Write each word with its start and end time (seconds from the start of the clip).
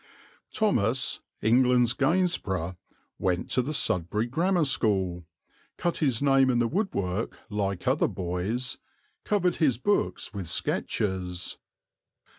Thomas, 0.51 1.19
England's 1.43 1.93
Gainsborough, 1.93 2.75
went 3.19 3.51
to 3.51 3.61
the 3.61 3.71
Sudbury 3.71 4.25
Grammar 4.25 4.63
School, 4.65 5.27
cut 5.77 5.97
his 5.97 6.23
name 6.23 6.49
in 6.49 6.57
the 6.57 6.67
woodwork 6.67 7.37
like 7.51 7.87
other 7.87 8.07
boys, 8.07 8.79
covered 9.23 9.57
his 9.57 9.77
books 9.77 10.33
with 10.33 10.47
sketches. 10.47 11.59